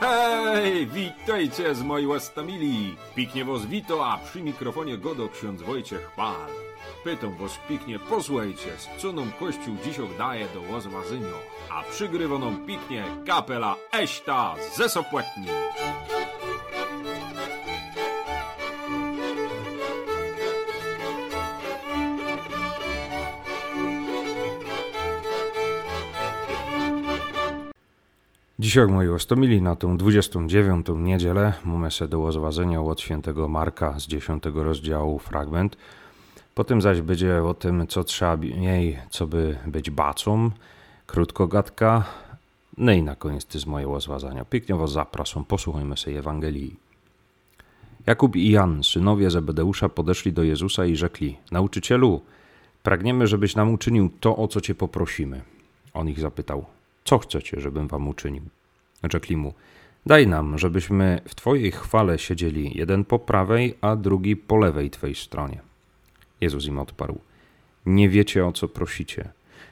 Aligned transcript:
Hej, 0.00 0.86
witajcie 0.86 1.74
z 1.74 1.82
mojej 1.82 2.06
łastamili. 2.06 2.96
Piknie 3.14 3.44
was 3.44 3.66
wito, 3.66 4.06
a 4.06 4.18
przy 4.18 4.42
mikrofonie 4.42 4.98
godo 4.98 5.28
ksiądz 5.28 5.62
Wojciech 5.62 6.10
Pal. 6.16 6.50
Pytam 7.04 7.36
was 7.36 7.58
piknie, 7.68 7.98
posłuchajcie, 7.98 8.70
z 8.78 9.02
co 9.02 9.12
nam 9.12 9.32
Kościół 9.40 9.76
dzisiaj 9.84 10.08
daje 10.18 10.46
do 10.54 10.60
łozwazynio. 10.72 11.38
A 11.70 11.82
przygrywa 11.82 12.38
nam 12.38 12.66
piknie 12.66 13.04
kapela 13.26 13.76
Eśta 13.92 14.54
ze 14.76 14.88
Sopłetni. 14.88 15.46
Dzisiaj 28.60 28.86
moi 28.86 29.08
ostomili 29.08 29.62
na 29.62 29.76
tą 29.76 29.96
29. 29.96 30.86
niedzielę 30.96 31.52
mamy 31.64 31.90
se 31.90 32.08
do 32.08 32.32
zważenia 32.32 32.82
od 32.82 33.00
świętego 33.00 33.48
Marka 33.48 34.00
z 34.00 34.06
10 34.06 34.44
rozdziału 34.54 35.18
fragment. 35.18 35.76
Potem 36.54 36.82
zaś 36.82 37.00
będzie 37.00 37.42
o 37.44 37.54
tym, 37.54 37.86
co 37.86 38.04
trzeba 38.04 38.44
jej, 38.44 38.98
co 39.10 39.26
by 39.26 39.58
być 39.66 39.90
bacą, 39.90 40.50
krótko 41.06 41.46
gadka, 41.46 42.04
no 42.78 42.92
i 42.92 43.02
na 43.02 43.16
koniec 43.16 43.44
ty 43.44 43.58
z 43.58 43.66
mojego 43.66 44.00
zważania. 44.00 44.44
Pięknie 44.44 44.74
was 44.74 44.92
zapraszam, 44.92 45.44
posłuchajmy 45.44 45.96
sobie 45.96 46.18
Ewangelii. 46.18 46.76
Jakub 48.06 48.36
i 48.36 48.50
Jan, 48.50 48.84
synowie 48.84 49.30
Zebedeusza, 49.30 49.88
podeszli 49.88 50.32
do 50.32 50.42
Jezusa 50.42 50.84
i 50.84 50.96
rzekli: 50.96 51.36
Nauczycielu, 51.50 52.20
pragniemy, 52.82 53.26
żebyś 53.26 53.56
nam 53.56 53.74
uczynił 53.74 54.10
to, 54.20 54.36
o 54.36 54.48
co 54.48 54.60
cię 54.60 54.74
poprosimy. 54.74 55.40
On 55.94 56.08
ich 56.08 56.20
zapytał: 56.20 56.66
Co 57.10 57.18
chcecie, 57.18 57.60
żebym 57.60 57.88
wam 57.88 58.08
uczynił? 58.08 58.42
Rzekli 59.12 59.36
mu: 59.36 59.54
Daj 60.06 60.26
nam, 60.26 60.58
żebyśmy 60.58 61.20
w 61.28 61.34
Twojej 61.34 61.72
chwale 61.72 62.18
siedzieli, 62.18 62.78
jeden 62.78 63.04
po 63.04 63.18
prawej, 63.18 63.74
a 63.80 63.96
drugi 63.96 64.36
po 64.36 64.56
lewej 64.56 64.90
Twej 64.90 65.14
stronie. 65.14 65.60
Jezus 66.40 66.66
im 66.66 66.78
odparł: 66.78 67.18
Nie 67.86 68.08
wiecie, 68.08 68.46
o 68.46 68.52
co 68.52 68.68
prosicie. 68.68 69.28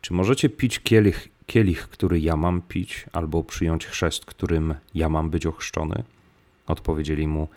Czy 0.00 0.14
możecie 0.14 0.48
pić 0.48 0.80
kielich, 0.80 1.28
kielich, 1.46 1.88
który 1.88 2.20
ja 2.20 2.36
mam 2.36 2.62
pić, 2.62 3.06
albo 3.12 3.44
przyjąć 3.44 3.86
chrzest, 3.86 4.24
którym 4.24 4.74
ja 4.94 5.08
mam 5.08 5.30
być 5.30 5.46
ochrzczony? 5.46 6.02
Odpowiedzieli 6.66 7.28
mu: 7.28 7.48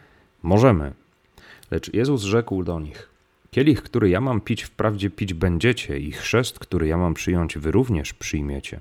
Możemy. 0.43 0.93
Lecz 1.71 1.93
Jezus 1.93 2.21
rzekł 2.21 2.63
do 2.63 2.79
nich: 2.79 3.09
Kielich, 3.51 3.83
który 3.83 4.09
ja 4.09 4.21
mam 4.21 4.41
pić, 4.41 4.63
wprawdzie 4.63 5.09
pić 5.09 5.33
będziecie, 5.33 5.99
i 5.99 6.11
chrzest, 6.11 6.59
który 6.59 6.87
ja 6.87 6.97
mam 6.97 7.13
przyjąć, 7.13 7.57
wy 7.57 7.71
również 7.71 8.13
przyjmiecie. 8.13 8.79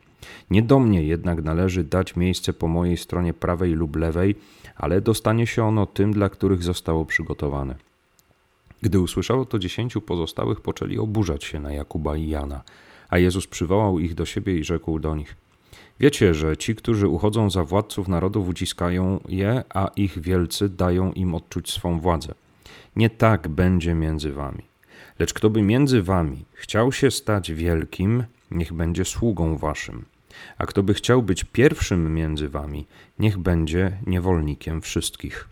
Nie 0.50 0.62
do 0.62 0.78
mnie 0.78 1.02
jednak 1.02 1.42
należy 1.42 1.84
dać 1.84 2.16
miejsce 2.16 2.52
po 2.52 2.68
mojej 2.68 2.96
stronie 2.96 3.34
prawej 3.34 3.72
lub 3.72 3.96
lewej, 3.96 4.34
ale 4.76 5.00
dostanie 5.00 5.46
się 5.46 5.64
ono 5.64 5.86
tym, 5.86 6.12
dla 6.12 6.28
których 6.28 6.62
zostało 6.62 7.04
przygotowane. 7.04 7.74
Gdy 8.82 9.00
usłyszało 9.00 9.44
to 9.44 9.58
dziesięciu 9.58 10.00
pozostałych, 10.00 10.60
poczęli 10.60 10.98
oburzać 10.98 11.44
się 11.44 11.60
na 11.60 11.72
Jakuba 11.72 12.16
i 12.16 12.28
Jana, 12.28 12.62
a 13.08 13.18
Jezus 13.18 13.46
przywołał 13.46 13.98
ich 13.98 14.14
do 14.14 14.26
siebie 14.26 14.58
i 14.58 14.64
rzekł 14.64 14.98
do 14.98 15.16
nich: 15.16 15.36
Wiecie, 16.00 16.34
że 16.34 16.56
ci, 16.56 16.74
którzy 16.74 17.08
uchodzą 17.08 17.50
za 17.50 17.64
władców 17.64 18.08
narodów, 18.08 18.48
uciskają 18.48 19.20
je, 19.28 19.64
a 19.74 19.90
ich 19.96 20.18
wielcy 20.18 20.68
dają 20.68 21.12
im 21.12 21.34
odczuć 21.34 21.70
swą 21.70 22.00
władzę. 22.00 22.34
Nie 22.96 23.10
tak 23.10 23.48
będzie 23.48 23.94
między 23.94 24.32
wami. 24.32 24.62
Lecz 25.18 25.34
kto 25.34 25.50
by 25.50 25.62
między 25.62 26.02
wami 26.02 26.44
chciał 26.52 26.92
się 26.92 27.10
stać 27.10 27.52
wielkim, 27.52 28.24
niech 28.50 28.72
będzie 28.72 29.04
sługą 29.04 29.56
waszym. 29.56 30.04
A 30.58 30.66
kto 30.66 30.82
by 30.82 30.94
chciał 30.94 31.22
być 31.22 31.44
pierwszym 31.44 32.14
między 32.14 32.48
wami, 32.48 32.86
niech 33.18 33.38
będzie 33.38 33.98
niewolnikiem 34.06 34.80
wszystkich. 34.80 35.48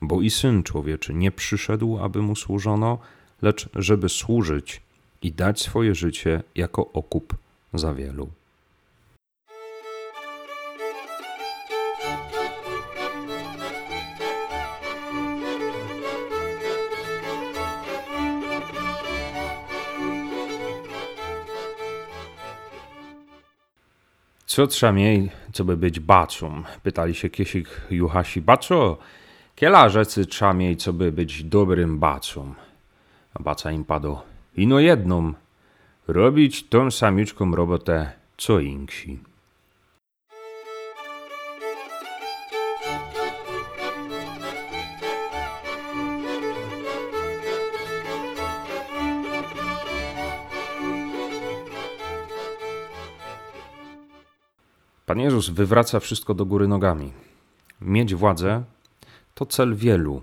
Bo 0.00 0.20
i 0.20 0.30
syn 0.30 0.62
człowieczy 0.62 1.14
nie 1.14 1.30
przyszedł, 1.32 1.98
aby 1.98 2.22
mu 2.22 2.36
służono, 2.36 2.98
lecz 3.42 3.68
żeby 3.74 4.08
służyć 4.08 4.82
i 5.22 5.32
dać 5.32 5.62
swoje 5.62 5.94
życie 5.94 6.42
jako 6.54 6.92
okup 6.92 7.36
za 7.74 7.94
wielu. 7.94 8.28
Co 24.46 24.66
trzeba 24.66 24.92
mieć, 24.92 25.32
co 25.52 25.64
by 25.64 25.76
być 25.76 26.00
bacą? 26.00 26.62
Pytali 26.82 27.14
się 27.14 27.30
Kiesik 27.30 27.68
Juhasi. 27.90 28.40
Baco, 28.40 28.98
kiela 29.54 29.88
rzeczy 29.88 30.26
trzeba 30.26 30.54
mieć, 30.54 30.82
co 30.82 30.92
by 30.92 31.12
być 31.12 31.44
dobrym 31.44 31.98
bacą? 31.98 32.54
A 33.34 33.42
baca 33.42 33.72
im 33.72 33.84
padł. 33.84 34.16
Ino 34.56 34.80
jedną. 34.80 35.32
Robić 36.08 36.68
tą 36.68 36.90
samiuczką 36.90 37.54
robotę, 37.54 38.12
co 38.36 38.60
inksi. 38.60 39.18
Pan 55.06 55.20
Jezus 55.20 55.48
wywraca 55.48 56.00
wszystko 56.00 56.34
do 56.34 56.46
góry 56.46 56.68
nogami. 56.68 57.12
Mieć 57.80 58.14
władzę 58.14 58.64
to 59.34 59.46
cel 59.46 59.74
wielu. 59.74 60.22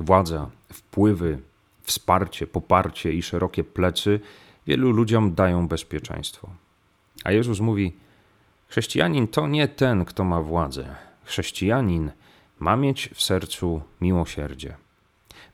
Władza, 0.00 0.50
wpływy, 0.72 1.38
wsparcie, 1.82 2.46
poparcie 2.46 3.12
i 3.12 3.22
szerokie 3.22 3.64
plecy 3.64 4.20
wielu 4.66 4.90
ludziom 4.90 5.34
dają 5.34 5.68
bezpieczeństwo. 5.68 6.50
A 7.24 7.32
Jezus 7.32 7.60
mówi: 7.60 7.92
Chrześcijanin 8.68 9.28
to 9.28 9.46
nie 9.46 9.68
ten, 9.68 10.04
kto 10.04 10.24
ma 10.24 10.42
władzę. 10.42 10.96
Chrześcijanin 11.24 12.10
ma 12.58 12.76
mieć 12.76 13.10
w 13.14 13.22
sercu 13.22 13.82
miłosierdzie. 14.00 14.76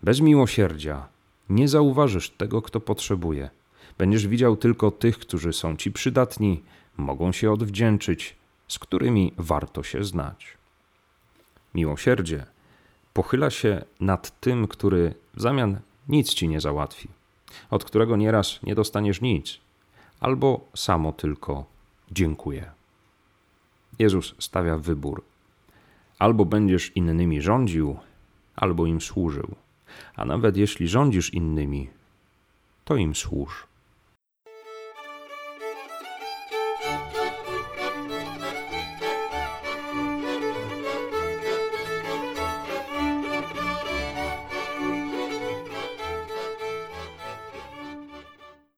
Bez 0.02 0.20
miłosierdzia 0.20 1.08
nie 1.48 1.68
zauważysz 1.68 2.30
tego, 2.30 2.62
kto 2.62 2.80
potrzebuje. 2.80 3.50
Będziesz 3.98 4.26
widział 4.26 4.56
tylko 4.56 4.90
tych, 4.90 5.18
którzy 5.18 5.52
są 5.52 5.76
ci 5.76 5.92
przydatni, 5.92 6.62
mogą 6.96 7.32
się 7.32 7.52
odwdzięczyć, 7.52 8.36
z 8.74 8.78
którymi 8.78 9.32
warto 9.38 9.82
się 9.82 10.04
znać. 10.04 10.58
Miłosierdzie 11.74 12.46
pochyla 13.12 13.50
się 13.50 13.84
nad 14.00 14.40
tym, 14.40 14.68
który 14.68 15.14
w 15.34 15.40
zamian 15.40 15.80
nic 16.08 16.34
ci 16.34 16.48
nie 16.48 16.60
załatwi, 16.60 17.08
od 17.70 17.84
którego 17.84 18.16
nieraz 18.16 18.62
nie 18.62 18.74
dostaniesz 18.74 19.20
nic, 19.20 19.60
albo 20.20 20.60
samo 20.76 21.12
tylko 21.12 21.64
dziękuję. 22.10 22.70
Jezus 23.98 24.34
stawia 24.38 24.78
wybór: 24.78 25.24
albo 26.18 26.44
będziesz 26.44 26.96
innymi 26.96 27.42
rządził, 27.42 27.98
albo 28.56 28.86
im 28.86 29.00
służył, 29.00 29.54
a 30.16 30.24
nawet 30.24 30.56
jeśli 30.56 30.88
rządzisz 30.88 31.34
innymi, 31.34 31.90
to 32.84 32.96
im 32.96 33.14
służ. 33.14 33.66